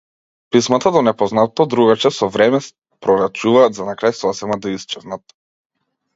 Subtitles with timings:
[0.53, 2.63] Писмата до непознатото другарче со време
[3.07, 5.39] проретчуваат за на крај сосема да исчезнат.